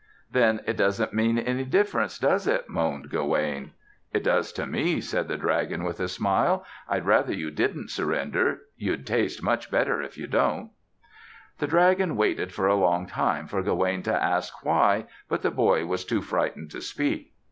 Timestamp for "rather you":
7.05-7.51